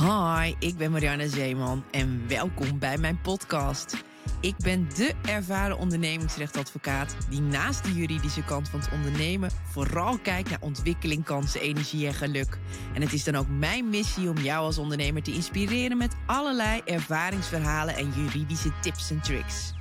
[0.00, 3.96] Hi, ik ben Marianne Zeeman en welkom bij mijn podcast.
[4.40, 10.50] Ik ben de ervaren ondernemingsrechtadvocaat die naast de juridische kant van het ondernemen vooral kijkt
[10.50, 12.58] naar ontwikkeling, kansen, energie en geluk.
[12.94, 16.80] En het is dan ook mijn missie om jou als ondernemer te inspireren met allerlei
[16.84, 19.72] ervaringsverhalen en juridische tips en tricks.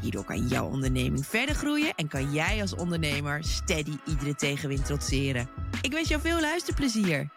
[0.00, 5.48] Hierdoor kan jouw onderneming verder groeien en kan jij als ondernemer steady iedere tegenwind trotseren.
[5.82, 7.30] Ik wens jou veel luisterplezier.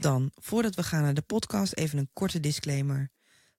[0.00, 3.10] Dan, voordat we gaan naar de podcast, even een korte disclaimer.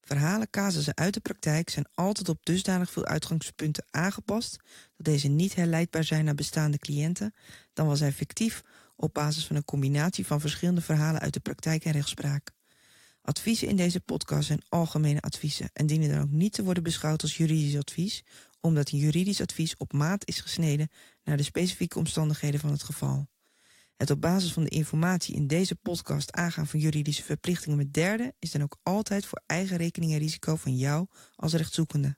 [0.01, 4.55] Verhalen, casussen uit de praktijk zijn altijd op dusdanig veel uitgangspunten aangepast
[4.95, 7.33] dat deze niet herleidbaar zijn naar bestaande cliënten,
[7.73, 8.61] dan wel zij fictief
[8.95, 12.51] op basis van een combinatie van verschillende verhalen uit de praktijk en rechtspraak.
[13.21, 17.21] Adviezen in deze podcast zijn algemene adviezen en dienen dan ook niet te worden beschouwd
[17.21, 18.23] als juridisch advies,
[18.59, 20.89] omdat een juridisch advies op maat is gesneden
[21.23, 23.30] naar de specifieke omstandigheden van het geval.
[24.01, 28.33] Het op basis van de informatie in deze podcast aangaan van juridische verplichtingen met derden
[28.39, 32.17] is dan ook altijd voor eigen rekening en risico van jou als rechtzoekende.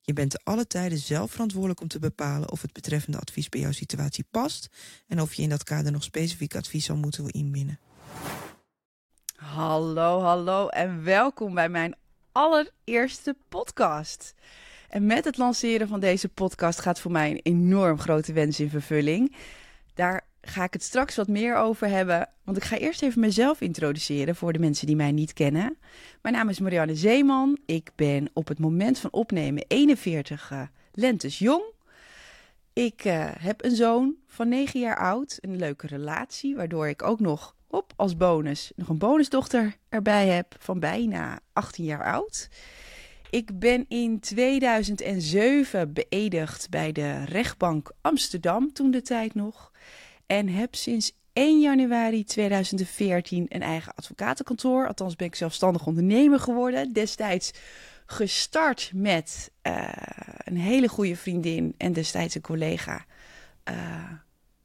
[0.00, 3.60] Je bent te alle tijden zelf verantwoordelijk om te bepalen of het betreffende advies bij
[3.60, 4.68] jouw situatie past
[5.06, 7.78] en of je in dat kader nog specifiek advies zal moeten inbinnen.
[9.36, 11.94] Hallo, hallo en welkom bij mijn
[12.32, 14.34] allereerste podcast.
[14.88, 18.70] En met het lanceren van deze podcast gaat voor mij een enorm grote wens in
[18.70, 19.36] vervulling.
[19.94, 22.28] Daar ga ik het straks wat meer over hebben.
[22.44, 25.78] Want ik ga eerst even mezelf introduceren voor de mensen die mij niet kennen.
[26.22, 27.58] Mijn naam is Marianne Zeeman.
[27.66, 31.62] Ik ben op het moment van opnemen 41 uh, lentes jong.
[32.72, 35.38] Ik uh, heb een zoon van 9 jaar oud.
[35.40, 40.54] Een leuke relatie, waardoor ik ook nog op als bonus nog een bonusdochter erbij heb
[40.58, 42.48] van bijna 18 jaar oud.
[43.30, 49.72] Ik ben in 2007 beëdigd bij de rechtbank Amsterdam, toen de tijd nog.
[50.28, 54.86] En heb sinds 1 januari 2014 een eigen advocatenkantoor.
[54.86, 56.92] Althans ben ik zelfstandig ondernemer geworden.
[56.92, 57.52] Destijds
[58.06, 59.88] gestart met uh,
[60.38, 63.04] een hele goede vriendin en destijds een collega.
[63.70, 64.12] Uh,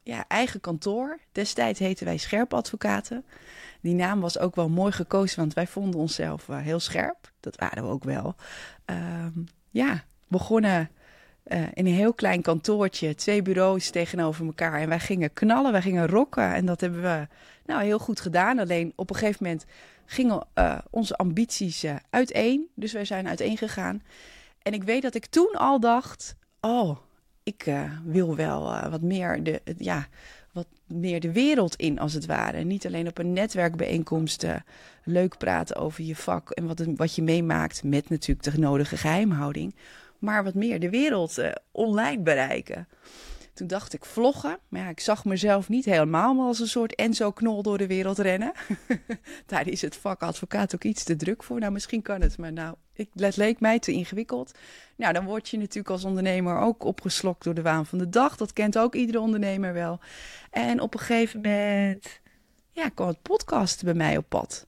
[0.03, 1.19] ja, eigen kantoor.
[1.31, 3.25] Destijds heten wij Scherp Advocaten.
[3.81, 7.31] Die naam was ook wel mooi gekozen, want wij vonden onszelf uh, heel scherp.
[7.39, 8.35] Dat waren we ook wel.
[9.69, 10.89] ja, begonnen
[11.47, 14.79] uh, in een heel klein kantoortje, twee bureaus tegenover elkaar.
[14.79, 16.53] En wij gingen knallen, wij gingen rocken.
[16.53, 17.27] En dat hebben we
[17.65, 18.59] nou heel goed gedaan.
[18.59, 19.65] Alleen op een gegeven moment
[20.05, 22.67] gingen uh, onze ambities uh, uiteen.
[22.75, 24.03] Dus wij zijn uiteen gegaan.
[24.61, 26.97] En ik weet dat ik toen al dacht: oh,
[27.43, 30.07] ik wil wel wat meer de, ja,
[30.51, 32.63] wat meer de wereld in, als het ware.
[32.63, 34.45] Niet alleen op een netwerkbijeenkomst
[35.03, 39.75] leuk praten over je vak en wat, wat je meemaakt, met natuurlijk de nodige geheimhouding
[40.23, 42.87] maar wat meer de wereld uh, online bereiken.
[43.53, 44.57] Toen dacht ik vloggen.
[44.67, 48.17] Maar ja, ik zag mezelf niet helemaal als een soort Enzo Knol door de wereld
[48.17, 48.51] rennen.
[49.45, 51.59] Daar is het vak advocaat ook iets te druk voor.
[51.59, 54.51] Nou, misschien kan het, maar nou, ik, het leek mij te ingewikkeld.
[54.95, 58.37] Nou, dan word je natuurlijk als ondernemer ook opgeslokt door de waan van de dag.
[58.37, 59.99] Dat kent ook iedere ondernemer wel.
[60.51, 62.21] En op een gegeven moment
[62.71, 64.67] ja, kwam het podcast bij mij op pad.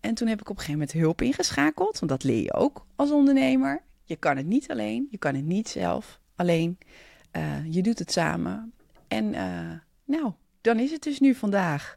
[0.00, 2.86] En toen heb ik op een gegeven moment hulp ingeschakeld, want dat leer je ook
[2.96, 3.82] als ondernemer.
[4.06, 6.78] Je kan het niet alleen, je kan het niet zelf alleen.
[7.36, 8.72] Uh, je doet het samen.
[9.08, 9.72] En uh,
[10.04, 11.96] nou, dan is het dus nu vandaag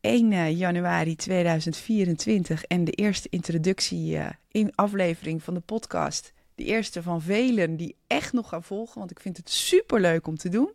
[0.00, 4.18] 1 uh, januari 2024 en de eerste introductie
[4.50, 6.32] in aflevering van de podcast.
[6.54, 10.26] De eerste van velen die echt nog gaan volgen, want ik vind het super leuk
[10.26, 10.74] om te doen.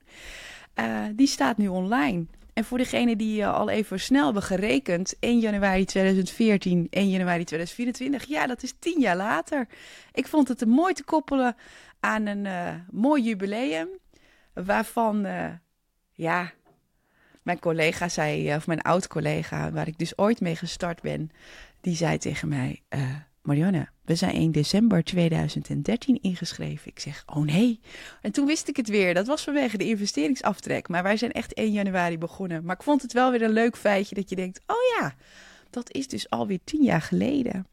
[1.15, 2.25] die staat nu online.
[2.59, 7.43] En voor degene die uh, al even snel hebben gerekend, 1 januari 2014, 1 januari
[7.43, 9.67] 2024, ja, dat is tien jaar later.
[10.13, 11.55] Ik vond het mooi te koppelen
[11.99, 13.87] aan een uh, mooi jubileum,
[14.53, 15.45] waarvan, uh,
[16.11, 16.51] ja,
[17.41, 21.31] mijn collega zei, of mijn oud-collega, waar ik dus ooit mee gestart ben,
[21.81, 22.81] die zei tegen mij,
[23.41, 26.87] Marianne, we zijn 1 december 2013 ingeschreven.
[26.87, 27.79] Ik zeg, oh nee.
[28.21, 29.13] En toen wist ik het weer.
[29.13, 30.87] Dat was vanwege de investeringsaftrek.
[30.87, 32.63] Maar wij zijn echt 1 januari begonnen.
[32.63, 35.15] Maar ik vond het wel weer een leuk feitje dat je denkt, oh ja,
[35.69, 37.67] dat is dus alweer 10 jaar geleden.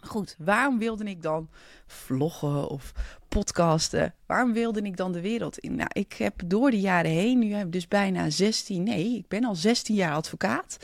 [0.00, 1.48] Goed, waarom wilde ik dan
[1.86, 2.92] vloggen of
[3.28, 4.14] podcasten?
[4.26, 5.74] Waarom wilde ik dan de wereld in?
[5.74, 9.28] Nou, ik heb door de jaren heen, nu heb ik dus bijna 16, nee, ik
[9.28, 10.78] ben al 16 jaar advocaat.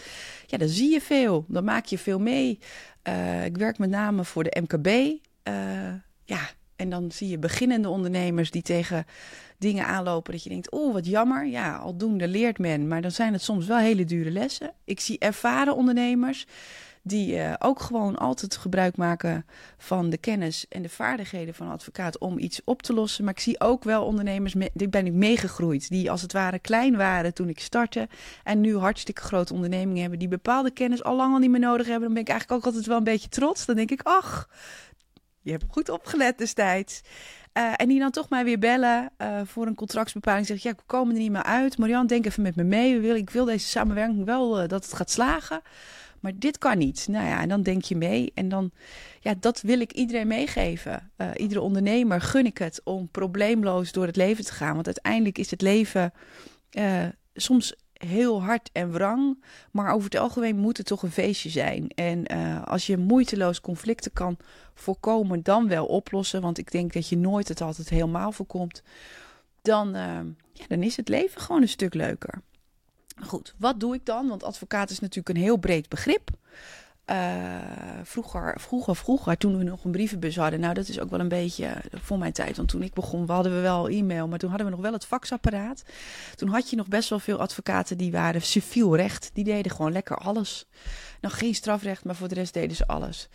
[0.47, 2.59] Ja, dan zie je veel, dan maak je veel mee.
[3.09, 4.87] Uh, ik werk met name voor de MKB.
[4.87, 6.41] Uh, ja,
[6.77, 9.07] en dan zie je beginnende ondernemers die tegen
[9.59, 11.47] dingen aanlopen dat je denkt, oh wat jammer.
[11.47, 14.73] Ja, aldoende leert men, maar dan zijn het soms wel hele dure lessen.
[14.85, 16.47] Ik zie ervaren ondernemers
[17.07, 19.47] die uh, ook gewoon altijd gebruik maken
[19.79, 23.25] van de kennis en de vaardigheden van een advocaat om iets op te lossen.
[23.25, 26.97] Maar ik zie ook wel ondernemers, die ben ik meegegroeid, die als het ware klein
[26.97, 28.09] waren toen ik startte
[28.45, 31.87] en nu hartstikke grote ondernemingen hebben, die bepaalde kennis al lang al niet meer nodig
[31.87, 32.05] hebben.
[32.05, 33.67] Dan ben ik eigenlijk ook altijd wel een beetje trots.
[33.67, 34.49] Dan denk ik, ach,
[35.41, 37.03] je hebt goed opgelet destijds.
[37.59, 40.47] Uh, en die dan toch maar weer bellen uh, voor een contractsbepaling.
[40.47, 41.79] Zegt, ja, we komen er niet meer uit.
[41.79, 42.95] Marian, denk even met me mee.
[42.95, 45.63] We willen, ik wil deze samenwerking wel dat het gaat slagen.
[46.25, 47.07] Maar dit kan niet.
[47.11, 48.33] Nou ja, en dan denk je mee.
[48.35, 48.71] En dan,
[49.21, 51.13] ja, dat wil ik iedereen meegeven.
[51.37, 54.75] iedere ondernemer gun ik het om probleemloos door het leven te gaan.
[54.75, 56.13] Want uiteindelijk is het leven
[57.35, 59.45] soms heel hard en wrang.
[59.71, 61.89] Maar over het algemeen moet het toch een feestje zijn.
[61.89, 64.37] En uh, als je moeiteloos conflicten kan
[64.75, 66.41] voorkomen, dan wel oplossen.
[66.41, 68.83] Want ik denk dat je nooit het altijd helemaal voorkomt.
[69.63, 69.91] Dan,
[70.53, 72.43] ja, dan is het leven gewoon een stuk leuker.
[73.23, 74.29] Goed, wat doe ik dan?
[74.29, 76.31] Want advocaat is natuurlijk een heel breed begrip.
[77.11, 77.17] Uh,
[78.03, 80.61] vroeger, vroeger, vroeger, toen we nog een brievenbus hadden.
[80.61, 82.57] Nou, dat is ook wel een beetje voor mijn tijd.
[82.57, 85.07] Want toen ik begon, hadden we wel e-mail, maar toen hadden we nog wel het
[85.07, 85.85] faxapparaat.
[86.37, 89.31] Toen had je nog best wel veel advocaten die waren civiel recht.
[89.33, 90.67] Die deden gewoon lekker alles.
[91.21, 93.29] Nog geen strafrecht, maar voor de rest deden ze alles.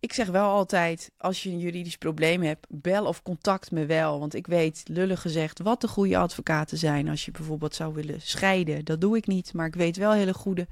[0.00, 4.18] Ik zeg wel altijd, als je een juridisch probleem hebt, bel of contact me wel.
[4.18, 7.08] Want ik weet, lullig gezegd, wat de goede advocaten zijn.
[7.08, 9.52] Als je bijvoorbeeld zou willen scheiden, dat doe ik niet.
[9.52, 10.66] Maar ik weet wel hele goede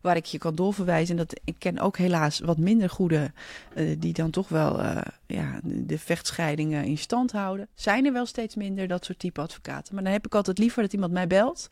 [0.00, 1.18] waar ik je kan doorverwijzen.
[1.18, 3.32] En dat, ik ken ook helaas wat minder goede,
[3.74, 7.68] uh, die dan toch wel uh, ja, de vechtscheidingen in stand houden.
[7.74, 9.94] Zijn er wel steeds minder, dat soort type advocaten.
[9.94, 11.68] Maar dan heb ik altijd liever dat iemand mij belt,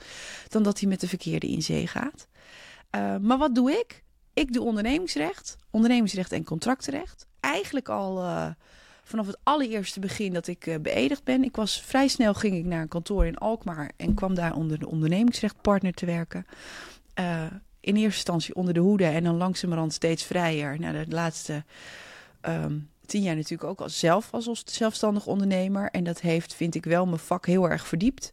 [0.48, 2.26] dan dat hij met de verkeerde in zee gaat.
[2.96, 4.02] Uh, maar wat doe ik?
[4.32, 7.26] Ik doe ondernemingsrecht, ondernemingsrecht en contractenrecht.
[7.40, 8.46] Eigenlijk al uh,
[9.04, 11.44] vanaf het allereerste begin dat ik uh, beëdigd ben.
[11.44, 14.78] Ik was vrij snel ging ik naar een kantoor in Alkmaar en kwam daar onder
[14.78, 16.46] de ondernemingsrechtpartner te werken.
[17.20, 17.42] Uh,
[17.80, 20.80] in eerste instantie onder de hoede en dan langzamerhand steeds vrijer.
[20.80, 21.64] Na nou, de laatste
[22.48, 25.90] um, tien jaar natuurlijk ook als zelf als zelfstandig ondernemer.
[25.90, 28.32] En dat heeft, vind ik wel, mijn vak heel erg verdiept.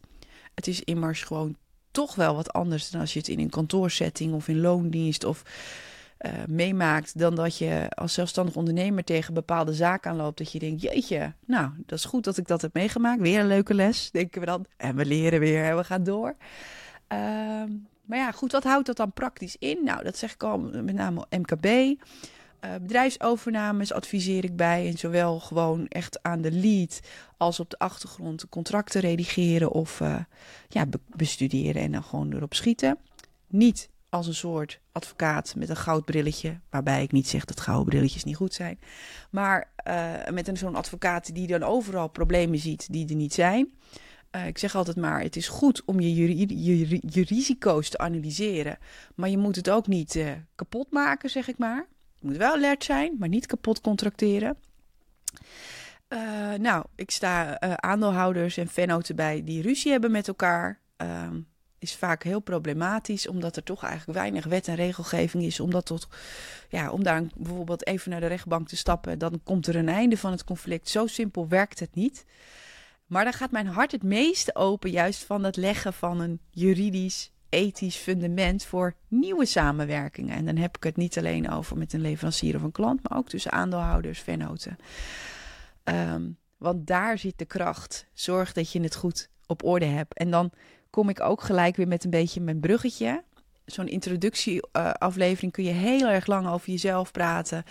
[0.54, 1.58] Het is immers gewoon
[1.98, 5.44] toch wel wat anders dan als je het in een kantoorsetting of in loondienst of
[6.22, 10.38] uh, meemaakt dan dat je als zelfstandig ondernemer tegen bepaalde zaken aanloopt.
[10.38, 13.22] Dat je denkt, jeetje, nou, dat is goed dat ik dat heb meegemaakt.
[13.22, 14.66] Weer een leuke les, denken we dan.
[14.78, 16.36] En we leren weer en we gaan door.
[17.14, 17.18] Uh,
[18.06, 19.80] maar ja, goed, wat houdt dat dan praktisch in?
[19.84, 22.00] Nou, dat zeg ik al met name MKB.
[22.66, 24.88] Uh, bedrijfsovernames adviseer ik bij.
[24.88, 27.00] En zowel gewoon echt aan de lead
[27.38, 30.20] als op de achtergrond contracten redigeren of uh,
[30.68, 32.98] ja, be bestuderen en dan gewoon erop schieten.
[33.48, 36.60] Niet als een soort advocaat met een goudbrilletje.
[36.70, 38.80] Waarbij ik niet zeg dat gouden brilletjes niet goed zijn.
[39.32, 43.72] Maar uh, met zo'n advocaat die dan overal problemen ziet die er niet zijn.
[44.46, 46.38] Ik zeg altijd maar, het is goed om je,
[47.14, 48.78] je risico's te analyseren.
[49.16, 51.88] Maar je moet het ook niet uh, kapot maken, zeg ik maar.
[52.20, 54.58] Je moet wel alert zijn, maar niet kapot contracteren.
[56.10, 60.80] Uh, nou, ik sta aandeelhouders en vennoten bij die ruzie hebben met elkaar.
[60.98, 61.40] Ehm,
[61.80, 65.60] is vaak heel problematisch, omdat er toch eigenlijk weinig wet en regelgeving is.
[65.60, 66.08] Om, dat tot,
[66.70, 70.18] ja, om daar bijvoorbeeld even naar de rechtbank te stappen, dan komt er een einde
[70.18, 70.90] van het conflict.
[70.90, 72.26] Zo simpel werkt het niet.
[73.06, 77.32] Maar dan gaat mijn hart het meeste open, juist van het leggen van een juridisch,
[77.50, 80.36] ethisch fundament voor nieuwe samenwerkingen.
[80.36, 83.18] En dan heb ik het niet alleen over met een leverancier of een klant, maar
[83.18, 84.78] ook tussen aandeelhouders, vennoten.
[85.84, 88.08] Um, want daar zit de kracht.
[88.14, 90.14] Zorg dat je het goed op orde hebt.
[90.14, 90.52] En dan
[90.90, 93.24] kom ik ook gelijk weer met een beetje mijn bruggetje.
[93.66, 97.64] Zo'n introductieaflevering kun je heel erg lang over jezelf praten.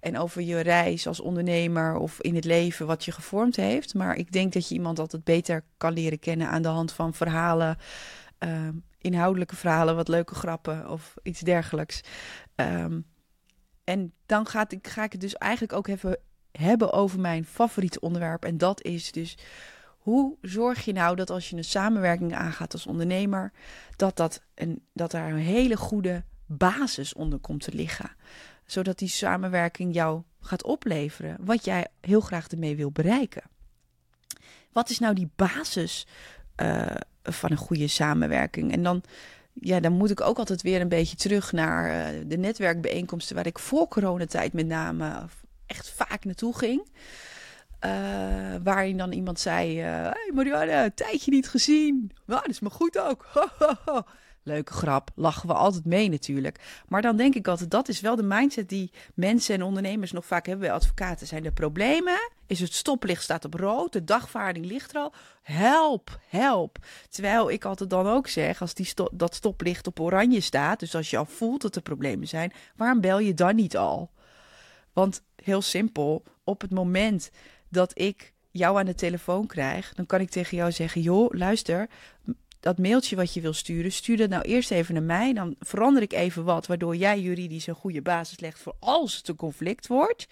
[0.00, 3.94] En over je reis als ondernemer of in het leven wat je gevormd heeft.
[3.94, 7.14] Maar ik denk dat je iemand altijd beter kan leren kennen aan de hand van
[7.14, 7.76] verhalen.
[8.44, 8.68] Uh,
[9.02, 12.00] inhoudelijke verhalen, wat leuke grappen of iets dergelijks.
[12.56, 13.06] Um,
[13.84, 16.18] en dan gaat, ga ik het dus eigenlijk ook even
[16.52, 18.44] hebben over mijn favoriete onderwerp.
[18.44, 19.38] En dat is dus
[19.98, 23.52] hoe zorg je nou dat als je een samenwerking aangaat als ondernemer,
[23.96, 28.10] dat, dat, een, dat daar een hele goede basis onder komt te liggen?
[28.66, 33.42] Zodat die samenwerking jou gaat opleveren wat jij heel graag ermee wil bereiken.
[34.72, 36.06] Wat is nou die basis
[36.56, 36.86] uh,
[37.22, 38.72] van een goede samenwerking?
[38.72, 39.02] En dan,
[39.52, 43.46] ja, dan moet ik ook altijd weer een beetje terug naar uh, de netwerkbijeenkomsten waar
[43.46, 45.24] ik voor coronatijd met name
[45.66, 46.82] echt vaak naartoe ging.
[47.84, 47.90] Uh,
[48.62, 52.10] waarin dan iemand zei: Hey Marianne, tijdje niet gezien.
[52.26, 53.26] Nou, dat is maar goed ook.
[54.42, 56.82] leuke grap, lachen we altijd mee natuurlijk.
[56.88, 60.26] Maar dan denk ik altijd, dat is wel de mindset die mensen en ondernemers nog
[60.26, 61.26] vaak hebben bij advocaten.
[61.26, 62.30] Zijn er problemen?
[62.52, 63.92] Is het stoplicht staat op rood?
[63.92, 65.12] De dagvaarding ligt er al?
[65.42, 66.78] Help, help.
[67.08, 71.10] Terwijl ik altijd dan ook zeg, als die dat stoplicht op oranje staat, dus als
[71.10, 74.10] je al voelt dat er problemen zijn, waarom bel je dan niet al?
[74.92, 77.30] Want heel simpel, op het moment
[77.68, 81.88] dat ik jou aan de telefoon krijg, dan kan ik tegen jou zeggen: joh, luister,
[82.60, 85.32] dat mailtje wat je wil sturen, stuur dat nou eerst even naar mij.
[85.32, 89.28] Dan verander ik even wat, waardoor jij juridisch een goede basis legt voor als het
[89.28, 90.26] een conflict wordt.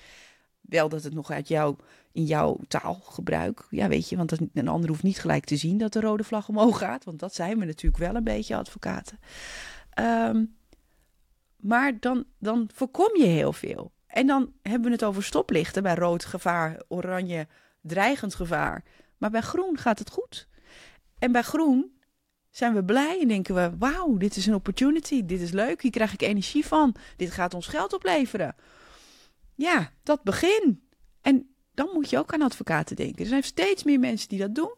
[0.61, 1.77] Wel dat het nog uit jou,
[2.13, 5.93] in jouw taalgebruik, ja weet je, want een ander hoeft niet gelijk te zien dat
[5.93, 7.05] de rode vlag omhoog gaat.
[7.05, 9.19] Want dat zijn we natuurlijk wel een beetje, advocaten.
[9.91, 10.45] Ehm,
[11.57, 13.93] maar dan, dan voorkom je heel veel.
[14.07, 17.47] En dan hebben we het over stoplichten bij rood gevaar, oranje
[17.81, 18.85] dreigend gevaar.
[19.19, 20.49] Maar bij groen gaat het goed.
[21.19, 21.99] En bij groen
[22.51, 25.91] zijn we blij en denken we: wauw, dit is een opportunity, dit is leuk, hier
[25.91, 28.55] krijg ik energie van, dit gaat ons geld opleveren.
[29.55, 30.89] Ja, dat begin.
[31.21, 31.50] En
[31.81, 33.23] dan moet je ook aan advocaten denken.
[33.23, 34.75] Er zijn steeds meer mensen die dat doen.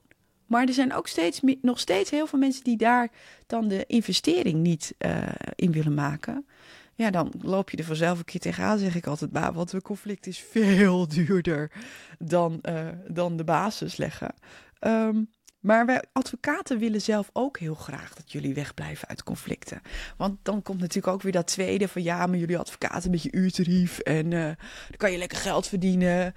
[0.47, 3.09] Maar er zijn ook steeds nog steeds heel veel mensen die daar
[3.47, 5.23] dan de investering niet uh,
[5.55, 6.47] in willen maken.
[6.95, 9.53] Ja, dan loop je er vanzelf een keer tegenaan, zeg ik altijd maar.
[9.53, 11.71] Want een conflict is veel duurder
[12.19, 14.35] dan, uh, dan de basis leggen.
[14.81, 15.31] Um,
[15.61, 19.81] maar wij advocaten willen zelf ook heel graag dat jullie wegblijven uit conflicten.
[20.17, 23.33] Want dan komt natuurlijk ook weer dat tweede van ja, maar jullie advocaten met je
[23.33, 26.35] uurtarief en uh, dan kan je lekker geld verdienen.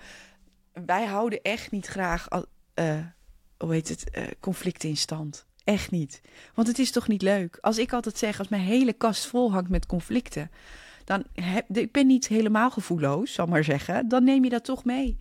[0.86, 2.28] Wij houden echt niet graag,
[2.76, 3.00] uh,
[3.58, 5.46] hoe heet het, uh, conflicten in stand.
[5.64, 6.22] Echt niet.
[6.54, 7.58] Want het is toch niet leuk?
[7.62, 10.52] Als ik altijd zeg, als mijn hele kast vol hangt met conflicten,
[11.04, 14.08] dan heb ik ben niet helemaal gevoelloos, zal maar zeggen.
[14.08, 15.18] Dan neem je dat toch mee.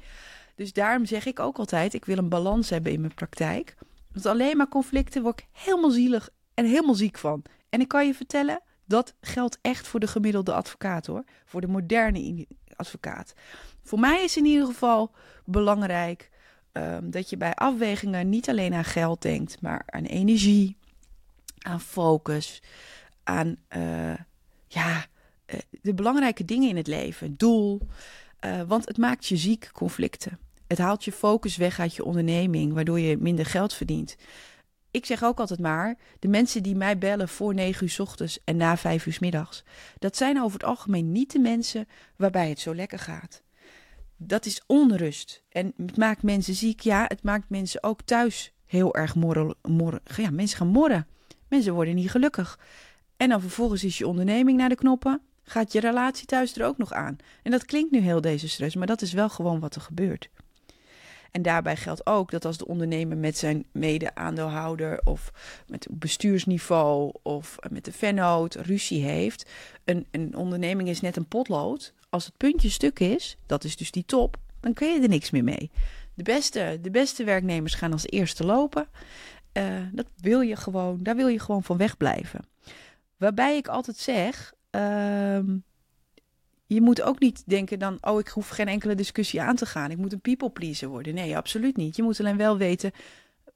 [0.55, 3.75] Dus daarom zeg ik ook altijd, ik wil een balans hebben in mijn praktijk.
[4.13, 7.43] Want alleen maar conflicten word ik helemaal zielig en helemaal ziek van.
[7.69, 11.25] En ik kan je vertellen, dat geldt echt voor de gemiddelde advocaat hoor.
[11.45, 12.47] Voor de moderne
[12.77, 13.35] advocaat.
[13.85, 15.11] Voor mij is in ieder geval
[15.45, 16.31] belangrijk
[16.73, 20.77] um, dat je bij afwegingen niet alleen aan geld denkt, maar aan energie,
[21.59, 22.63] aan focus,
[23.23, 24.15] aan uh,
[24.67, 25.07] ja,
[25.47, 27.81] uh, de belangrijke dingen in het leven, doel.
[28.45, 30.39] Uh, want het maakt je ziek, conflicten.
[30.67, 34.17] Het haalt je focus weg uit je onderneming, waardoor je minder geld verdient.
[34.91, 38.57] Ik zeg ook altijd maar, de mensen die mij bellen voor 9 uur ochtends en
[38.57, 39.65] na 5 uur middags,
[39.99, 43.44] dat zijn over het algemeen niet de mensen waarbij het zo lekker gaat.
[44.17, 46.81] Dat is onrust en het maakt mensen ziek.
[46.81, 50.01] Ja, het maakt mensen ook thuis heel erg morren.
[50.17, 51.07] Ja, mensen gaan morren.
[51.49, 52.59] Mensen worden niet gelukkig.
[53.17, 55.21] En dan vervolgens is je onderneming naar de knoppen.
[55.43, 57.17] Gaat je relatie thuis er ook nog aan.
[57.43, 60.31] En dat klinkt nu heel deze stress, maar dat is wel gewoon wat er gebeurt.
[61.35, 65.33] En daarbij geldt ook dat als de ondernemer met zijn mede-aandeelhouder of
[65.67, 69.51] met bestuursniveau of met de vennoot ruzie heeft,
[69.85, 71.95] een, een onderneming is net een potlood.
[72.15, 75.31] Als het puntje stuk is, dat is dus die top, dan kun je er niks
[75.31, 75.71] meer mee.
[76.15, 78.89] De beste, de beste werknemers gaan als eerste lopen.
[79.53, 82.47] Uh, dat wil je gewoon, daar wil je gewoon van wegblijven.
[83.17, 84.55] Waarbij ik altijd zeg.
[84.71, 85.39] Uh,
[86.67, 89.91] je moet ook niet denken dan, oh, ik hoef geen enkele discussie aan te gaan.
[89.91, 91.15] Ik moet een people pleaser worden.
[91.15, 91.97] Nee, absoluut niet.
[91.97, 92.93] Je moet alleen wel weten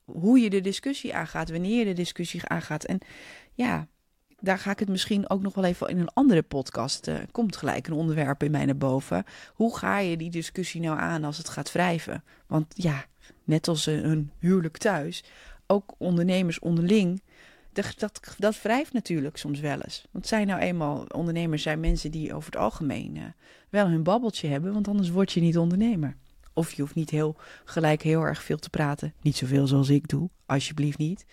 [0.04, 2.84] hoe je de discussie aangaat, wanneer je de discussie aangaat.
[2.84, 2.98] En
[3.54, 3.88] ja,
[4.40, 7.08] daar ga ik het misschien ook nog wel even in een andere podcast.
[7.08, 9.24] Uh, komt gelijk een onderwerp in mij naar boven.
[9.54, 12.24] Hoe ga je die discussie nou aan als het gaat wrijven?
[12.46, 13.04] Want ja,
[13.44, 15.24] net als een huwelijk thuis,
[15.66, 17.22] ook ondernemers onderling
[17.98, 20.04] dat, dat, wrijft natuurlijk soms wel eens.
[20.10, 23.22] Want zijn nou eenmaal ondernemers zijn mensen die over het algemeen uh,
[23.68, 26.16] wel hun babbeltje hebben, want anders word je niet ondernemer.
[26.52, 29.14] Of je hoeft niet heel gelijk heel erg veel te praten.
[29.20, 31.24] Niet zoveel zoals ik doe, alsjeblieft niet.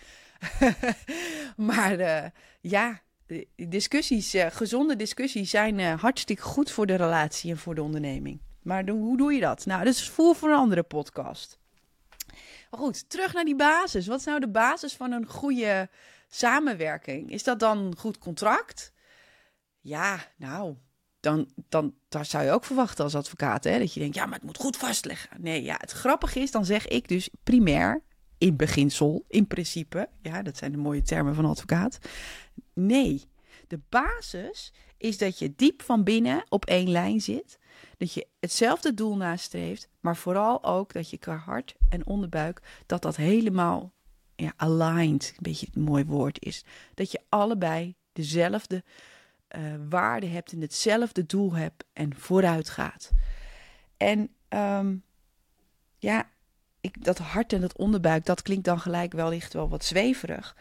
[1.71, 2.25] maar uh,
[2.61, 3.01] ja,
[3.55, 8.41] discussies, uh, gezonde discussies zijn hartstikke goed voor de relatie en voor de onderneming.
[8.61, 9.65] Maar hoe doe je dat?
[9.65, 11.59] Nou, dat is voer voor een andere podcast.
[12.71, 14.07] Maar goed, terug naar die basis.
[14.07, 15.89] Wat is nou de basis van een goede
[16.27, 17.31] samenwerking.
[17.31, 18.93] Is dat dan een goed contract?
[19.79, 20.75] Ja, nou,
[21.19, 23.63] dan, dan daar zou je ook verwachten als advocaat.
[23.63, 23.79] Hè?
[23.79, 25.41] Dat je denkt, ja, maar het moet goed vastleggen.
[25.41, 28.03] Nee, ja, het grappige is, dan zeg ik dus primair,
[28.45, 30.09] in beginsel, in principe.
[30.21, 31.99] Ja, dat zijn de mooie termen van advocaat.
[32.73, 33.23] Nee,
[33.67, 37.59] de basis is dat je diep van binnen op één lijn zit.
[37.97, 43.01] Dat je hetzelfde doel nastreeft, maar vooral ook dat je qua hart en onderbuik dat
[43.01, 43.93] dat helemaal
[44.35, 46.65] ja, aligned, een beetje het mooi woord is.
[46.93, 48.83] Dat je allebei dezelfde
[49.55, 53.11] uh, waarde hebt en hetzelfde doel hebt en vooruit gaat.
[53.97, 55.03] En um,
[55.97, 56.29] ja,
[56.85, 60.55] ik, dat hart en dat onderbuik, dat klinkt dan gelijk wellicht wel wat zweverig.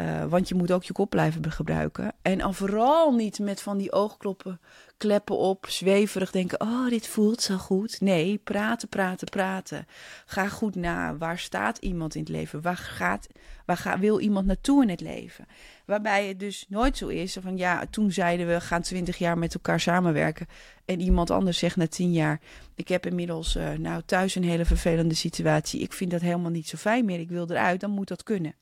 [0.00, 2.12] Uh, want je moet ook je kop blijven gebruiken.
[2.22, 4.60] En al vooral niet met van die oogkloppen,
[4.96, 8.00] kleppen op, zweverig denken: oh, dit voelt zo goed.
[8.00, 9.86] Nee, praten, praten, praten.
[10.26, 11.16] Ga goed na.
[11.16, 12.62] Waar staat iemand in het leven?
[12.62, 13.26] Waar, gaat,
[13.66, 15.46] waar wil iemand naartoe in het leven?
[15.84, 19.54] Waarbij het dus nooit zo is van ja, toen zeiden we gaan twintig jaar met
[19.54, 20.46] elkaar samenwerken.
[20.84, 22.40] En iemand anders zegt na tien jaar:
[22.74, 25.80] Ik heb inmiddels uh, nou, thuis een hele vervelende situatie.
[25.80, 27.20] Ik vind dat helemaal niet zo fijn meer.
[27.20, 27.80] Ik wil eruit.
[27.80, 28.54] Dan moet dat kunnen.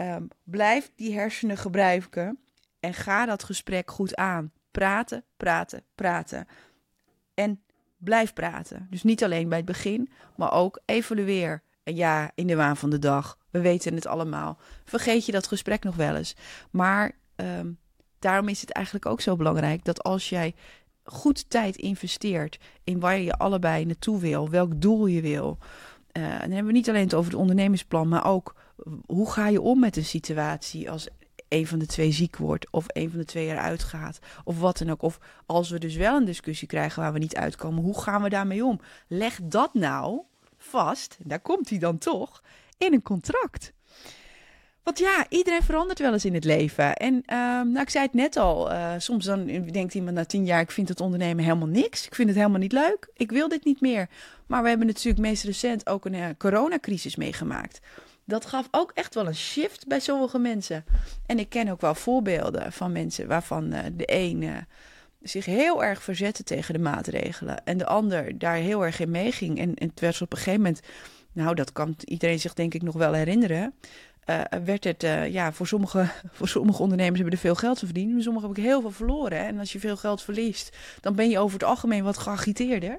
[0.00, 2.38] Um, blijf die hersenen gebruiken
[2.80, 4.52] en ga dat gesprek goed aan.
[4.70, 6.46] Praten, praten, praten.
[7.34, 7.62] En
[7.96, 8.86] blijf praten.
[8.90, 11.62] Dus niet alleen bij het begin, maar ook evalueer.
[11.82, 13.38] En ja, in de waan van de dag.
[13.50, 14.58] We weten het allemaal.
[14.84, 16.36] Vergeet je dat gesprek nog wel eens.
[16.70, 17.78] Maar um,
[18.18, 20.54] daarom is het eigenlijk ook zo belangrijk dat als jij
[21.02, 25.58] goed tijd investeert in waar je allebei naartoe wil, welk doel je wil.
[26.12, 28.54] Uh, dan hebben we niet alleen het over het ondernemingsplan, maar ook
[29.06, 31.08] hoe ga je om met een situatie als
[31.48, 34.78] een van de twee ziek wordt of een van de twee eruit gaat of wat
[34.78, 35.02] dan ook.
[35.02, 38.28] Of als we dus wel een discussie krijgen waar we niet uitkomen, hoe gaan we
[38.28, 38.80] daarmee om?
[39.06, 40.20] Leg dat nou
[40.56, 42.42] vast, daar komt hij dan toch,
[42.78, 43.72] in een contract.
[44.82, 46.94] Want ja, iedereen verandert wel eens in het leven.
[46.94, 50.44] En uh, nou, ik zei het net al, uh, soms dan denkt iemand na tien
[50.44, 52.06] jaar, ik vind het ondernemen helemaal niks.
[52.06, 53.10] Ik vind het helemaal niet leuk.
[53.14, 54.08] Ik wil dit niet meer.
[54.46, 57.80] Maar we hebben natuurlijk meest recent ook een uh, coronacrisis meegemaakt
[58.30, 60.84] dat gaf ook echt wel een shift bij sommige mensen.
[61.26, 64.56] En ik ken ook wel voorbeelden van mensen waarvan uh, de uh,
[65.22, 69.58] zich heel erg verzette tegen de maatregelen en de ander daar heel erg in meeging.
[69.58, 70.80] En, en het werd op een gegeven moment,
[71.32, 73.74] nou dat kan iedereen zich denk ik nog wel herinneren,
[74.30, 76.06] uh, werd het, uh, ja, voor sommige,
[76.36, 78.14] voor sommige ondernemers hebben er veel geld te verdienen.
[78.14, 79.38] Maar sommigen hebben heel veel verloren.
[79.38, 79.44] Hè?
[79.44, 82.98] En als je veel geld verliest, dan ben je over het algemeen wat geagiteerder.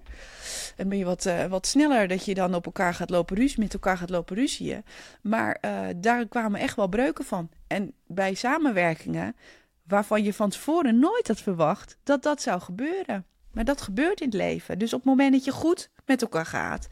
[0.75, 3.73] En ben je wat, wat sneller dat je dan op elkaar gaat lopen ruzie, met
[3.73, 4.83] elkaar gaat lopen ruzieën.
[5.21, 5.59] Maar
[5.95, 7.50] daar kwamen echt wel breuken van.
[7.67, 9.35] En bij samenwerkingen,
[9.83, 13.25] waarvan je van tevoren nooit had verwacht dat dat zou gebeuren.
[13.51, 14.79] Maar dat gebeurt in het leven.
[14.79, 16.88] Dus op het moment dat je goed met elkaar gaat,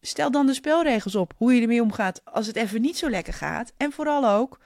[0.00, 1.32] stel dan de spelregels op.
[1.36, 3.72] Hoe je ermee omgaat als het even niet zo lekker gaat.
[3.76, 4.60] En vooral ook,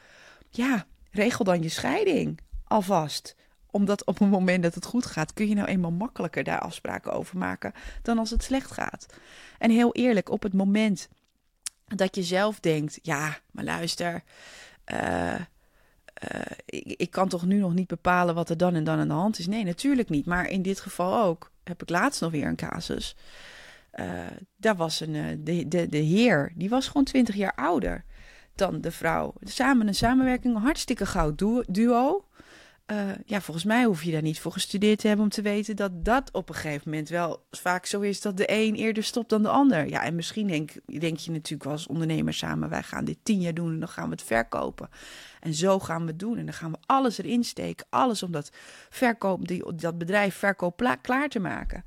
[0.51, 3.37] ja, regel dan je scheiding alvast.
[3.71, 7.13] Omdat op het moment dat het goed gaat, kun je nou eenmaal makkelijker daar afspraken
[7.13, 7.73] over maken
[8.03, 9.07] dan als het slecht gaat.
[9.59, 11.09] En heel eerlijk, op het moment
[11.85, 14.23] dat je zelf denkt: ja, maar luister.
[14.93, 15.41] Uh,
[16.65, 19.15] ik, ik, kan toch nu nog niet bepalen wat er dan en dan aan de
[19.15, 19.47] hand is?
[19.47, 20.27] Nee, natuurlijk niet.
[20.27, 21.51] Maar in dit geval ook.
[21.65, 23.17] Heb ik laatst nog weer een casus.
[24.01, 24.07] Uh,
[24.57, 28.05] daar was een, uh, de, de, de heer, die was gewoon 20 jaar ouder
[28.55, 29.35] dan de vrouw.
[29.41, 32.27] Samen een samenwerking, een hartstikke goud duo.
[32.87, 35.77] Uh, ja, volgens mij hoef je daar niet voor gestudeerd te hebben om te weten
[35.77, 39.29] dat dat op een gegeven moment wel vaak zo is dat de een eerder stopt
[39.29, 39.89] dan de ander.
[39.89, 43.55] Ja, en misschien denk, denk je natuurlijk als ondernemer samen, wij gaan dit tien jaar
[43.55, 44.89] doen en dan gaan we het verkopen.
[45.41, 48.33] En zo gaan we het doen en dan gaan we alles erin steken, alles om
[48.33, 48.51] dat,
[48.91, 51.85] verkoop, die, dat bedrijf verkoop klaar te maken.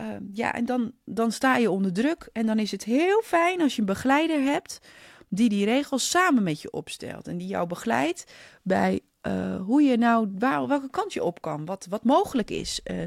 [0.00, 2.28] Uh, ja, en dan, dan sta je onder druk.
[2.32, 4.80] En dan is het heel fijn als je een begeleider hebt
[5.28, 7.28] die die regels samen met je opstelt.
[7.28, 8.32] En die jou begeleidt
[8.62, 11.64] bij uh, hoe je nou, waar, welke kant je op kan.
[11.64, 12.80] Wat, wat mogelijk is.
[12.84, 13.02] Uh,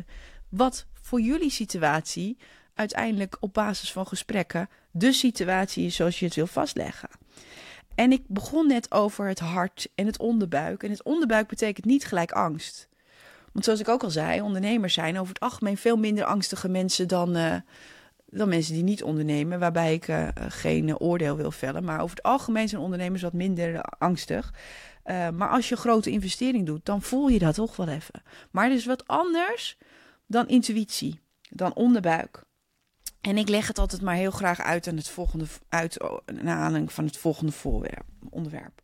[0.50, 2.38] wat voor jullie situatie
[2.74, 7.10] uiteindelijk op basis van gesprekken de situatie is zoals je het wil vastleggen.
[7.96, 10.84] En ik begon net over het hart en het onderbuik.
[10.84, 12.88] En het onderbuik betekent niet gelijk angst.
[13.54, 17.08] Want zoals ik ook al zei, ondernemers zijn over het algemeen veel minder angstige mensen
[17.08, 17.56] dan, uh,
[18.26, 19.60] dan mensen die niet ondernemen.
[19.60, 21.84] Waarbij ik uh, geen oordeel wil vellen.
[21.84, 24.54] Maar over het algemeen zijn ondernemers wat minder angstig.
[25.06, 28.22] Uh, maar als je een grote investering doet, dan voel je dat toch wel even.
[28.52, 29.78] Maar het is wat anders
[30.28, 32.44] dan intuïtie, dan onderbuik.
[33.22, 36.92] En ik leg het altijd maar heel graag uit aan het volgende, uit, naar aanleiding
[36.92, 38.82] van het volgende voorwerp, onderwerp.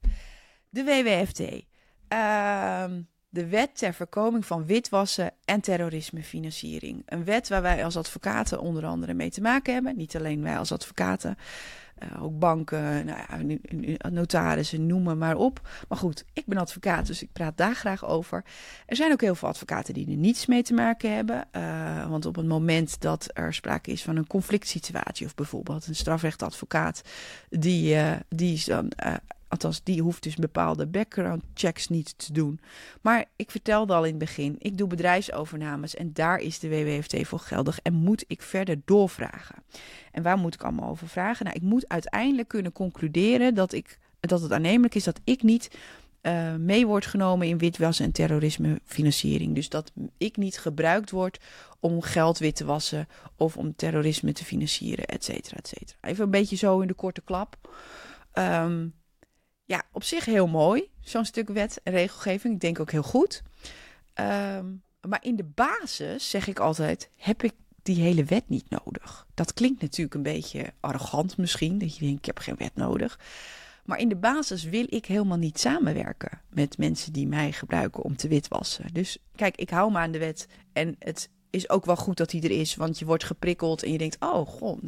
[0.70, 1.40] De WWFT.
[2.14, 2.84] Uh,
[3.30, 7.04] de wet ter voorkoming van witwassen en terrorismefinanciering.
[7.06, 9.98] Een wet waar wij als advocaten onder andere mee te maken hebben.
[9.98, 11.38] Niet alleen wij als advocaten,
[12.04, 13.60] uh, ook banken, nou
[14.00, 15.70] ja, notarissen, noem maar op.
[15.88, 18.44] Maar goed, ik ben advocaat, dus ik praat daar graag over.
[18.86, 21.48] Er zijn ook heel veel advocaten die er niets mee te maken hebben.
[21.52, 25.88] Uh, want op het moment dat er sprake is van een conflict situatie, of bijvoorbeeld
[25.88, 27.02] een strafrechtadvocaat,
[27.50, 28.92] die, uh, die is dan
[29.50, 32.60] Althans, die hoeft dus bepaalde background checks niet te doen.
[33.02, 37.28] Maar ik vertelde al in het begin, ik doe bedrijfsovernames en daar is de WWFT
[37.28, 39.64] voor geldig en moet ik verder doorvragen.
[40.12, 41.46] En waar moet ik allemaal over vragen?
[41.46, 45.78] Nou, ik moet uiteindelijk kunnen concluderen dat, ik, dat het aannemelijk is dat ik niet
[46.22, 49.56] uh, mee wordt genomen in witwassen en terrorismefinanciering.
[49.56, 51.40] Dus dat ik niet gebruikt word
[51.80, 55.98] om geld wit te wassen of om terrorisme te financieren, et cetera, et cetera.
[56.02, 57.58] Even een beetje zo in de korte klap.
[58.34, 58.94] Um,
[59.70, 62.54] ja, op zich heel mooi, zo'n stuk wet en regelgeving.
[62.54, 63.42] Ik denk ook heel goed.
[64.14, 64.66] Ehm,
[65.02, 67.54] maar in de basis zeg ik altijd: heb ik
[67.84, 69.28] die hele wet niet nodig?
[69.34, 73.20] Dat klinkt natuurlijk een beetje arrogant misschien, dat je denkt: ik heb geen wet nodig.
[73.86, 78.16] Maar in de basis wil ik helemaal niet samenwerken met mensen die mij gebruiken om
[78.16, 78.94] te witwassen.
[78.94, 82.32] Dus kijk, ik hou me aan de wet en het is ook wel goed dat
[82.32, 84.80] hij er is, want je wordt geprikkeld en je denkt, oh god,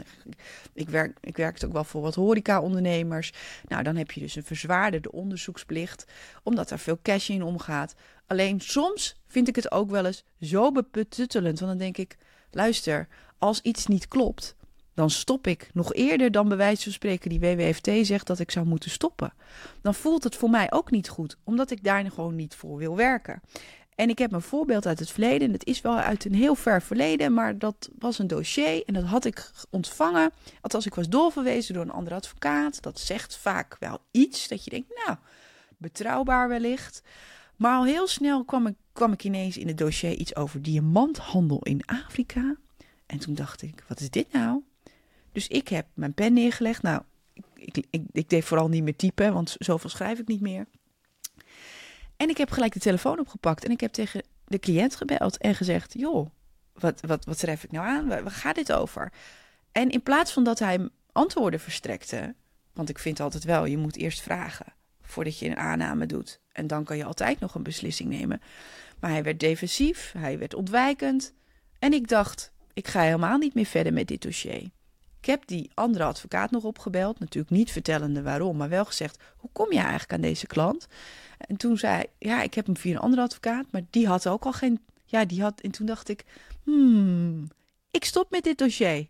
[0.73, 3.33] ik werk, ik werk ook wel voor wat horeca-ondernemers.
[3.67, 6.05] Nou, dan heb je dus een verzwaarderde onderzoeksplicht,
[6.43, 7.95] omdat er veel cash in omgaat.
[8.27, 12.17] Alleen soms vind ik het ook wel eens zo beputtelend, want dan denk ik,
[12.51, 14.55] luister, als iets niet klopt,
[14.93, 18.51] dan stop ik nog eerder dan bij wijze van spreken die WWFT zegt dat ik
[18.51, 19.33] zou moeten stoppen.
[19.81, 22.95] Dan voelt het voor mij ook niet goed, omdat ik daar gewoon niet voor wil
[22.95, 23.41] werken.
[23.95, 25.51] En ik heb een voorbeeld uit het verleden.
[25.51, 29.03] Het is wel uit een heel ver verleden, maar dat was een dossier en dat
[29.03, 30.31] had ik ontvangen.
[30.61, 32.81] Althans, ik was doorverwezen door een andere advocaat.
[32.81, 35.17] Dat zegt vaak wel iets dat je denkt, nou,
[35.77, 37.01] betrouwbaar wellicht.
[37.55, 41.59] Maar al heel snel kwam ik, kwam ik ineens in het dossier iets over diamanthandel
[41.63, 42.55] in Afrika.
[43.05, 44.61] En toen dacht ik, wat is dit nou?
[45.31, 46.81] Dus ik heb mijn pen neergelegd.
[46.81, 47.01] Nou,
[47.55, 50.65] ik, ik, ik deed vooral niet meer typen, want zoveel schrijf ik niet meer.
[52.21, 55.55] En ik heb gelijk de telefoon opgepakt en ik heb tegen de cliënt gebeld en
[55.55, 56.29] gezegd: Joh,
[56.73, 58.07] wat, wat, wat schrijf ik nou aan?
[58.07, 59.11] Waar, gaat dit over?
[59.71, 62.35] En in plaats van dat hij antwoorden verstrekte,
[62.73, 66.39] want ik vind altijd wel, je moet eerst vragen voordat je een aanname doet.
[66.51, 68.41] En dan kan je altijd nog een beslissing nemen.
[68.99, 71.33] Maar hij werd defensief, hij werd ontwijkend.
[71.79, 74.69] En ik dacht, ik ga helemaal niet meer verder met dit dossier.
[75.21, 79.49] Ik heb die andere advocaat nog opgebeld, natuurlijk niet vertellende waarom, maar wel gezegd: hoe
[79.53, 80.87] kom je eigenlijk aan deze klant?
[81.37, 84.43] En toen zei ja, ik heb hem via een andere advocaat, maar die had ook
[84.43, 85.61] al geen, ja, die had.
[85.61, 86.23] En toen dacht ik,
[86.63, 87.47] hmm,
[87.91, 89.07] ik stop met dit dossier.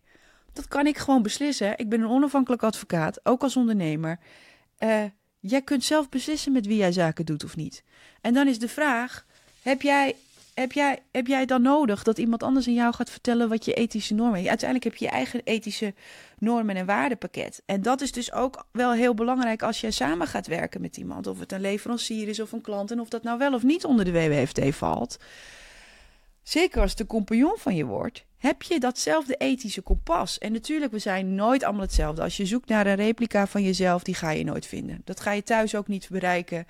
[0.53, 1.77] Dat kan ik gewoon beslissen.
[1.77, 4.19] Ik ben een onafhankelijk advocaat, ook als ondernemer.
[4.79, 5.03] Uh,
[5.39, 7.83] jij kunt zelf beslissen met wie jij zaken doet of niet.
[8.21, 9.25] En dan is de vraag:
[9.61, 10.15] heb jij
[10.53, 13.73] heb jij, heb jij dan nodig dat iemand anders aan jou gaat vertellen wat je
[13.73, 14.47] ethische normen?
[14.47, 15.93] Uiteindelijk heb je je eigen ethische
[16.37, 17.61] normen en waardepakket.
[17.65, 21.27] En dat is dus ook wel heel belangrijk als jij samen gaat werken met iemand.
[21.27, 22.91] Of het een leverancier is of een klant.
[22.91, 25.17] En of dat nou wel of niet onder de WWFT valt.
[26.43, 30.37] Zeker als het de compagnon van je wordt, heb je datzelfde ethische kompas.
[30.37, 32.21] En natuurlijk, we zijn nooit allemaal hetzelfde.
[32.21, 35.01] Als je zoekt naar een replica van jezelf, die ga je nooit vinden.
[35.03, 36.67] Dat ga je thuis ook niet bereiken.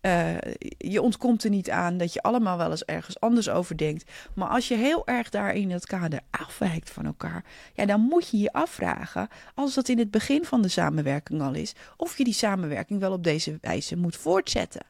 [0.00, 0.36] Uh,
[0.78, 4.10] je ontkomt er niet aan dat je allemaal wel eens ergens anders over denkt.
[4.34, 8.28] Maar als je heel erg daar in het kader afwijkt van elkaar, ja, dan moet
[8.28, 12.24] je je afvragen, als dat in het begin van de samenwerking al is, of je
[12.24, 14.86] die samenwerking wel op deze wijze moet voortzetten.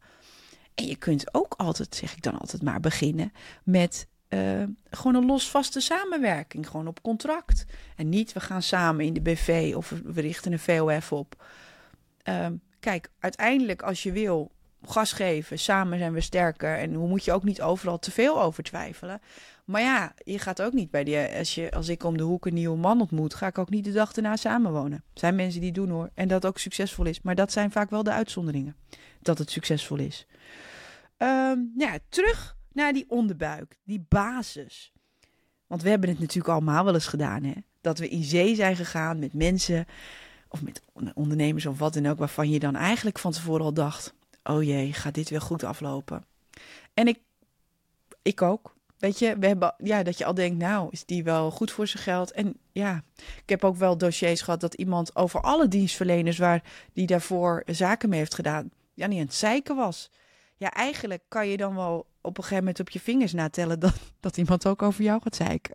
[0.74, 3.32] En je kunt ook altijd, zeg ik dan altijd maar, beginnen
[3.64, 7.64] met uh, gewoon een losvaste samenwerking, gewoon op contract.
[7.96, 11.44] En niet we gaan samen in de BV of we richten een VOF op.
[12.28, 12.46] Uh,
[12.80, 14.52] kijk, uiteindelijk als je wil
[14.84, 16.78] gas geven, samen zijn we sterker.
[16.78, 19.20] En hoe moet je ook niet overal te veel over twijfelen.
[19.64, 21.18] Maar ja, je gaat ook niet bij die.
[21.18, 23.84] Als, je, als ik om de hoek een nieuwe man ontmoet, ga ik ook niet
[23.84, 25.04] de dag erna samenwonen.
[25.12, 26.10] Er zijn mensen die doen hoor.
[26.14, 27.20] En dat ook succesvol is.
[27.20, 28.76] Maar dat zijn vaak wel de uitzonderingen.
[29.20, 30.26] Dat het succesvol is.
[31.18, 34.92] Um, ja, terug naar die onderbuik, die basis.
[35.66, 37.54] Want we hebben het natuurlijk allemaal wel eens gedaan, hè?
[37.80, 39.86] Dat we in zee zijn gegaan met mensen
[40.48, 40.82] of met
[41.14, 44.92] ondernemers of wat dan ook, waarvan je dan eigenlijk van tevoren al dacht: oh jee,
[44.92, 46.24] gaat dit weer goed aflopen?
[46.94, 47.18] En ik,
[48.22, 48.74] ik ook.
[48.98, 51.86] Weet je, we hebben, ja, dat je al denkt, nou, is die wel goed voor
[51.86, 52.32] zijn geld?
[52.32, 57.06] En ja, ik heb ook wel dossiers gehad dat iemand over alle dienstverleners waar die
[57.06, 60.10] daarvoor zaken mee heeft gedaan, ja, niet aan het zeiken was.
[60.56, 63.94] Ja, eigenlijk kan je dan wel op een gegeven moment op je vingers natellen dat,
[64.20, 65.74] dat iemand ook over jou gaat zeiken.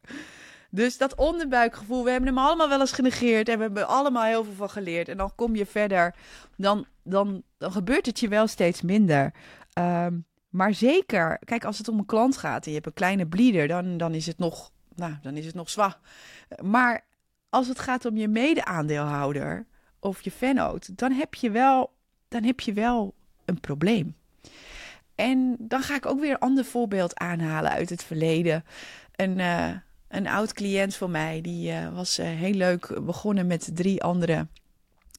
[0.69, 4.43] Dus dat onderbuikgevoel, we hebben hem allemaal wel eens genegeerd en we hebben allemaal heel
[4.43, 5.09] veel van geleerd.
[5.09, 6.15] En dan kom je verder,
[6.57, 9.33] dan, dan, dan gebeurt het je wel steeds minder.
[9.79, 13.27] Um, maar zeker, kijk, als het om een klant gaat en je hebt een kleine
[13.27, 15.99] bleeder, dan, dan is het nog, nou, dan is het nog zwak.
[16.61, 17.05] Maar
[17.49, 19.65] als het gaat om je mede-aandeelhouder
[19.99, 21.93] of je vennoot, dan heb je wel,
[22.27, 24.15] dan heb je wel een probleem.
[25.17, 28.65] En dan ga ik ook weer een ander voorbeeld aanhalen uit het verleden.
[29.15, 29.69] Een, uh,
[30.07, 34.47] een oud cliënt van mij, die uh, was uh, heel leuk begonnen met drie andere.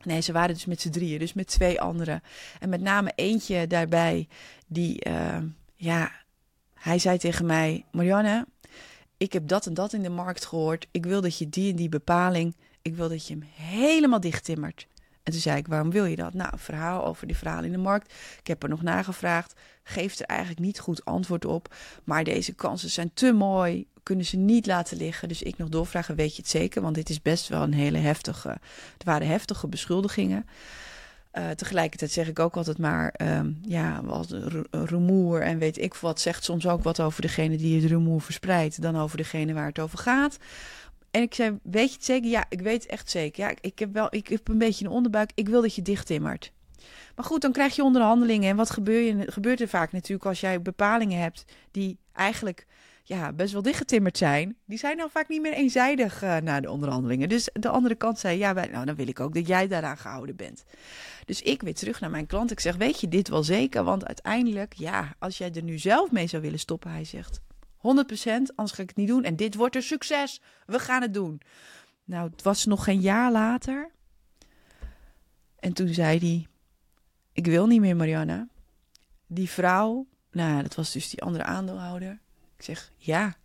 [0.05, 2.23] Nee, ze waren dus met z'n drieën, dus met twee anderen.
[2.61, 4.29] En met name eentje daarbij,
[4.67, 5.07] die,
[5.75, 6.13] ja,
[6.75, 8.47] hij zei tegen mij: Marianne,
[9.17, 10.87] ik heb dat en dat in de markt gehoord.
[10.91, 14.87] Ik wil dat je die en die bepaling, ik wil dat je hem helemaal dichttimmert.
[15.29, 16.35] En toen zei ik, waarom wil je dat?
[16.35, 18.13] Nou, een verhaal over die verhalen in de markt.
[18.39, 19.55] Ik heb er nog nagevraagd.
[19.83, 21.75] Geeft er eigenlijk niet goed antwoord op.
[22.05, 23.87] Maar deze kansen zijn te mooi.
[24.03, 25.29] Kunnen ze niet laten liggen.
[25.29, 26.83] Dus ik nog doorvragen, weet je het zeker?
[26.83, 28.49] Want dit is best wel een hele heftige...
[28.93, 30.47] Het waren heftige beschuldigingen.
[31.33, 34.37] Uh, tegelijkertijd zeg ik ook altijd maar, um, ja, wat
[34.71, 38.83] rumoer en weet ik wat, zegt soms ook wat over degene die het rumoer verspreidt,
[38.83, 40.39] dan over degene waar het over gaat.
[41.11, 42.31] En ik zei, weet je het zeker?
[42.31, 43.45] Ja, ik weet het echt zeker.
[43.45, 45.31] Ja, ik heb wel, ik heb een beetje een onderbuik.
[45.35, 46.53] Ik wil dat je dicht timmert.
[47.17, 48.51] Maar goed, dan krijg je onderhandelingen.
[48.51, 52.67] En wat gebeurt, je, gebeurt er vaak natuurlijk als jij bepalingen hebt die eigenlijk
[53.09, 56.71] ja, best wel dichtgetimmerd zijn, die zijn dan vaak niet meer eenzijdig uh, na de
[56.71, 57.29] onderhandelingen.
[57.29, 60.37] Dus de andere kant zei, ja, nou, dan wil ik ook dat jij daaraan gehouden
[60.37, 60.65] bent.
[61.25, 62.51] Dus ik weer terug naar mijn klant.
[62.51, 63.85] Ik zeg, weet je dit wel zeker?
[63.85, 67.41] Want uiteindelijk, ja, als jij er nu zelf mee zou willen stoppen, hij zegt,
[67.79, 67.81] 100%,
[68.55, 69.25] anders ga ik het niet doen.
[69.25, 70.41] En dit wordt een succes.
[70.67, 71.41] We gaan het doen.
[72.05, 73.91] Nou, het was nog geen jaar later.
[75.59, 76.47] En toen zei hij,
[77.33, 78.49] ik wil niet meer, Marianne.
[79.27, 82.19] Die vrouw, nou, dat was dus die andere aandeelhouder
[82.59, 83.37] ik zeg, ja.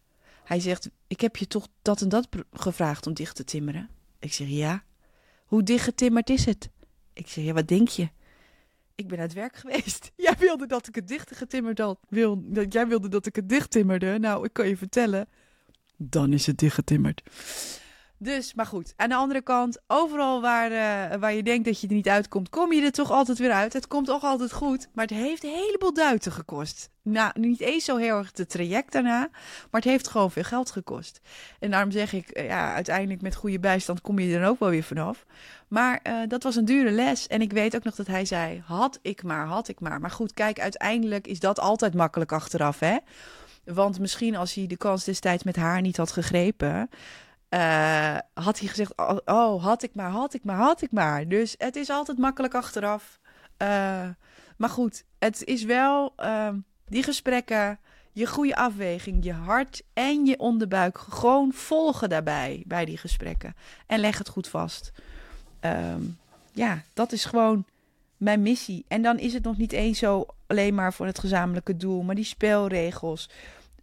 [0.43, 3.89] Hij zegt, ik heb je toch dat en dat gevraagd om dicht te timmeren?
[4.19, 4.84] Ik zeg, ja.
[5.46, 6.69] Hoe dicht getimmerd is het?
[7.13, 8.10] Ik zeg, ja, wat denk je?
[8.95, 10.12] Ik ben uit werk geweest.
[10.15, 11.82] Jij wilde dat ik het dicht getimmerd.
[12.10, 14.19] Wil, jij wilde dat ik het dicht timmerde.
[14.19, 15.27] Nou, ik kan je vertellen.
[15.97, 17.21] Dan is het dicht getimmerd.
[18.17, 18.93] Dus, maar goed.
[18.95, 22.49] Aan de andere kant, overal waar, uh, waar je denkt dat je er niet uitkomt,
[22.49, 23.73] kom je er toch altijd weer uit.
[23.73, 24.88] Het komt toch altijd goed.
[24.93, 26.89] Maar het heeft een heleboel duiten gekost.
[27.04, 29.20] Nou, niet eens zo heel erg het traject daarna,
[29.72, 31.22] maar het heeft gewoon veel geld gekost.
[31.60, 34.60] En daarom zeg ik, eh, ja, uiteindelijk met goede bijstand kom je er dan ook
[34.60, 35.26] wel weer vanaf.
[35.68, 37.28] Maar uh, dat was een dure les.
[37.28, 40.00] En ik weet ook nog dat hij zei, had ik maar, had ik maar.
[40.00, 42.98] Maar goed, kijk, uiteindelijk is dat altijd makkelijk achteraf, hè.
[43.63, 46.89] Want misschien als hij de kans destijds met haar niet had gegrepen,
[47.50, 51.28] uh, had hij gezegd: oh, oh, had ik maar, had ik maar, had ik maar.
[51.28, 53.20] Dus het is altijd makkelijk achteraf.
[54.58, 56.50] Maar goed, het is wel uh,
[56.88, 57.80] die gesprekken,
[58.12, 63.56] je goede afweging, je hart en je onderbuik gewoon volgen daarbij, bij die gesprekken.
[63.88, 64.91] En leg het goed vast.
[65.62, 66.17] Um,
[66.52, 67.65] ja, dat is gewoon
[68.17, 68.86] mijn missie.
[68.88, 72.15] En dan is het nog niet eens zo alleen maar voor het gezamenlijke doel, maar
[72.15, 73.30] die spelregels.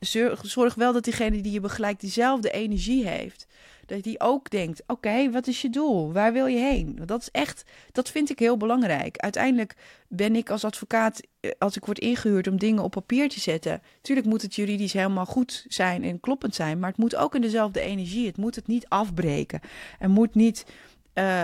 [0.00, 3.46] Zorg, zorg wel dat diegene die je begeleidt diezelfde energie heeft
[3.90, 6.12] dat die ook denkt: oké, wat is je doel?
[6.12, 7.00] Waar wil je heen?
[7.06, 9.16] Dat is echt, dat vind ik heel belangrijk.
[9.16, 9.74] Uiteindelijk
[10.08, 13.82] ben ik als advocaat, eh, als ik word ingehuurd om dingen op papier te zetten,
[13.96, 17.40] natuurlijk moet het juridisch helemaal goed zijn en kloppend zijn, maar het moet ook in
[17.40, 18.26] dezelfde energie.
[18.26, 19.60] Het moet het niet afbreken.
[19.98, 20.66] Er moet niet
[21.14, 21.42] uh,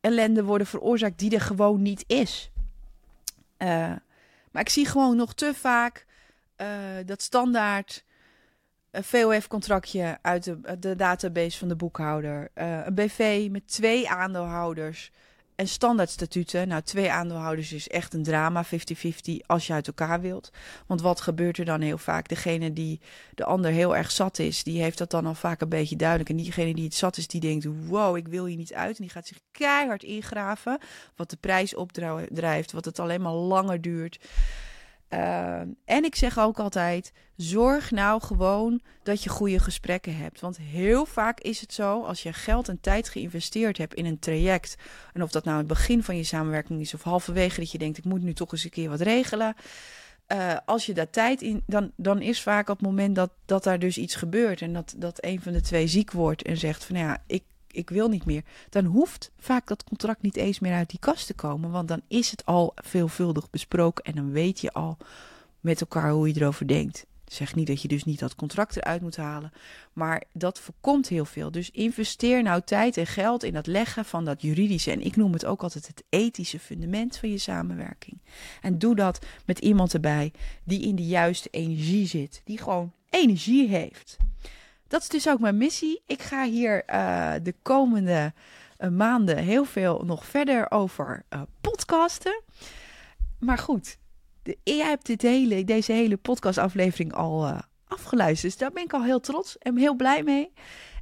[0.00, 2.50] ellende worden veroorzaakt die er gewoon niet is.
[3.58, 3.68] Uh,
[4.50, 6.06] maar ik zie gewoon nog te vaak
[7.06, 8.04] dat standaard
[8.96, 12.50] een VOF-contractje uit de, de, database van de boekhouder.
[12.54, 15.10] Uh, een BV met twee aandeelhouders
[15.54, 16.68] en standaard statuten.
[16.68, 18.68] Nou, twee aandeelhouders is echt een drama, 50-50,
[19.46, 20.50] als je uit elkaar wilt.
[20.86, 22.28] Want wat gebeurt er dan heel vaak?
[22.28, 23.00] Degene die
[23.34, 26.30] de ander heel erg zat is, die heeft dat dan al vaak een beetje duidelijk.
[26.30, 28.96] En diegene die het zat is, die denkt, wow, ik wil hier niet uit.
[28.96, 30.78] En die gaat zich keihard ingraven,
[31.16, 34.18] wat de prijs opdrijft, wat het alleen maar langer duurt.
[35.10, 40.40] Uh, en ik zeg ook altijd: zorg nou gewoon dat je goede gesprekken hebt.
[40.40, 44.18] Want heel vaak is het zo, als je geld en tijd geïnvesteerd hebt in een
[44.18, 44.76] traject.
[45.12, 47.98] En of dat nou het begin van je samenwerking is of halverwege dat je denkt:
[47.98, 49.54] ik moet nu toch eens een keer wat regelen.
[50.32, 53.64] Uh, als je daar tijd in, dan, dan is vaak op het moment dat, dat
[53.64, 54.62] daar dus iets gebeurt.
[54.62, 57.42] En dat, dat een van de twee ziek wordt en zegt: van ja, ik
[57.76, 58.42] ik wil niet meer.
[58.68, 61.70] Dan hoeft vaak dat contract niet eens meer uit die kast te komen.
[61.70, 64.96] Want dan is het al veelvuldig besproken en dan weet je al
[65.60, 67.06] met elkaar hoe je erover denkt.
[67.26, 69.52] Zeg niet dat je dus niet dat contract eruit moet halen.
[69.92, 71.50] Maar dat voorkomt heel veel.
[71.50, 74.90] Dus investeer nou tijd en geld in het leggen van dat juridische.
[74.90, 78.20] En ik noem het ook altijd het ethische fundament van je samenwerking.
[78.62, 80.32] En doe dat met iemand erbij
[80.64, 82.40] die in de juiste energie zit.
[82.44, 84.16] Die gewoon energie heeft
[84.88, 86.02] dat is dus ook mijn missie.
[86.06, 88.32] Ik ga hier uh, de komende
[88.78, 92.42] uh, maanden heel veel nog verder over uh, podcasten.
[93.38, 93.98] Maar goed,
[94.42, 98.52] de, jij hebt dit hele, deze hele podcastaflevering al afgeluisterd.
[98.52, 100.52] Dus daar ben ik al heel trots en heel blij mee.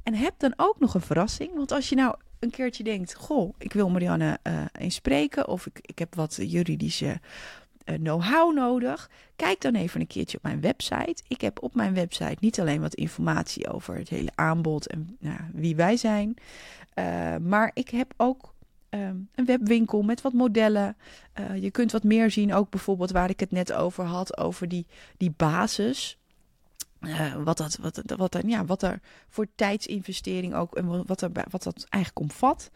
[0.03, 1.55] En heb dan ook nog een verrassing.
[1.55, 4.39] Want als je nou een keertje denkt: Goh, ik wil Marianne
[4.71, 5.47] eens spreken.
[5.47, 7.19] Of ik, ik heb wat juridische
[7.93, 9.09] know-how nodig?
[9.35, 11.23] Kijk dan even een keertje op mijn website.
[11.27, 15.39] Ik heb op mijn website niet alleen wat informatie over het hele aanbod en nou,
[15.53, 16.35] wie wij zijn,
[16.95, 18.53] uh, maar ik heb ook
[18.89, 20.97] um, een webwinkel met wat modellen.
[21.39, 24.67] Uh, je kunt wat meer zien, ook bijvoorbeeld waar ik het net over had, over
[24.67, 24.85] die,
[25.17, 26.17] die basis.
[27.43, 31.63] Wat, dat, wat, wat, er, ja, wat er voor tijdsinvestering ook en wat, er, wat
[31.63, 32.71] dat eigenlijk omvat.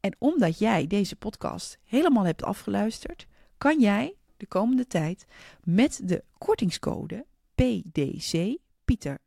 [0.00, 3.26] En omdat jij deze podcast helemaal hebt afgeluisterd,
[3.58, 5.24] kan jij de komende tijd
[5.64, 7.24] met de kortingscode
[7.54, 9.18] PDC, Pieter